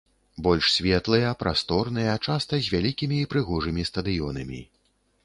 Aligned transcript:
Больш 0.45 0.69
светлыя, 0.77 1.33
прасторныя, 1.43 2.15
часта 2.29 2.53
з 2.69 2.73
вялікімі 2.77 3.21
і 3.27 3.29
прыгожымі 3.35 3.87
стадыёнамі. 3.91 4.65